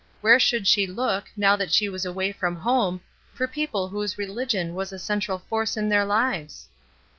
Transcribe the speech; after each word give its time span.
Where 0.21 0.39
should 0.39 0.65
she 0.65 0.87
look, 0.87 1.29
now 1.37 1.55
that 1.55 1.71
she 1.71 1.87
was 1.87 2.05
away 2.05 2.31
from 2.31 2.55
home, 2.55 3.01
for 3.35 3.47
people 3.47 3.87
whose 3.87 4.17
religion 4.17 4.73
was 4.73 4.91
a 4.91 4.97
central 4.97 5.37
force 5.37 5.77
in 5.77 5.89
their 5.89 6.05
lives? 6.05 6.67